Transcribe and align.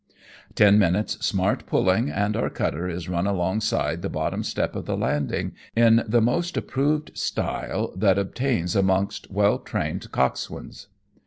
Ten 0.55 0.79
minutes' 0.79 1.23
smart 1.23 1.67
pulling 1.67 2.09
and 2.09 2.35
our 2.35 2.49
cutter 2.49 2.89
is 2.89 3.07
run 3.07 3.27
alongside 3.27 4.01
the 4.01 4.09
bottom 4.09 4.41
step 4.41 4.75
of 4.75 4.87
the 4.87 4.97
landing 4.97 5.51
in 5.75 6.03
the 6.07 6.21
most 6.21 6.57
approved 6.57 7.15
style 7.15 7.93
that 7.95 8.17
obtains 8.17 8.75
amongst 8.75 9.29
well 9.29 9.59
trained 9.59 10.11
cox 10.11 10.39
swains. 10.39 10.87